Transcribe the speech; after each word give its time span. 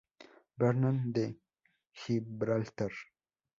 Bernard 0.63 1.03
de 1.13 1.25
Gibraltar. 1.93 2.91